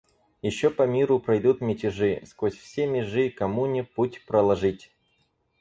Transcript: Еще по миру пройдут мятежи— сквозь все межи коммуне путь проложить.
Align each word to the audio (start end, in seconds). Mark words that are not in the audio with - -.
Еще 0.41 0.71
по 0.71 0.87
миру 0.87 1.19
пройдут 1.19 1.61
мятежи— 1.61 2.23
сквозь 2.25 2.55
все 2.57 2.87
межи 2.87 3.29
коммуне 3.29 3.83
путь 3.83 4.25
проложить. 4.25 4.91